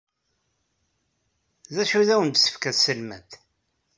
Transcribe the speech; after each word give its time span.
D 1.75 1.77
acu 1.83 1.97
ay 1.99 2.09
awen-d-tefka 2.13 2.71
tselmadt? 2.75 3.31